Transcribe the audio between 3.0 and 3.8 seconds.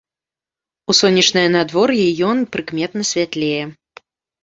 святлее.